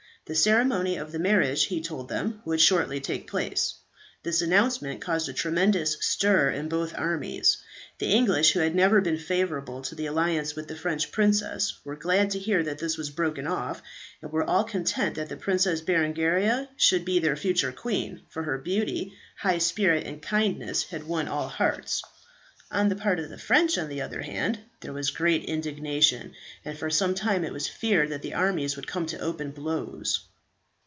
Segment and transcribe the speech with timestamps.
[0.25, 3.73] The ceremony of the marriage, he told them, would shortly take place.
[4.23, 7.57] This announcement caused a tremendous stir in both armies.
[7.97, 11.97] The English, who had never been favourable to the alliance with the French princess, were
[11.97, 13.81] glad to hear that this was broken off,
[14.21, 18.57] and were well content that the Princess Berengaria should be their future queen, for her
[18.59, 22.01] beauty, high spirit, and kindness had won all hearts.
[22.73, 26.33] On the part of the French, on the other hand, there was great indignation,
[26.63, 30.21] and for some time it was feared that the armies would come to open blows.